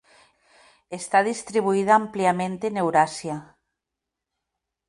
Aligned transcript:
Está 0.99 1.19
distribuida 1.31 1.93
ampliamente 1.95 2.63
en 2.69 2.75
Eurasia. 2.83 3.37